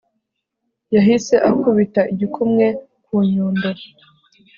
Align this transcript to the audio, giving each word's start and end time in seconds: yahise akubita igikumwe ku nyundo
yahise 0.95 1.35
akubita 1.49 2.01
igikumwe 2.13 2.65
ku 3.05 3.15
nyundo 3.31 3.69